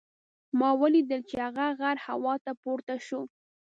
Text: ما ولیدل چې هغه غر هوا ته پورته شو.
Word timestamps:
ما 0.59 0.69
ولیدل 0.81 1.21
چې 1.29 1.35
هغه 1.45 1.65
غر 1.79 1.97
هوا 2.07 2.33
ته 2.45 2.51
پورته 2.61 2.95
شو. 3.05 3.21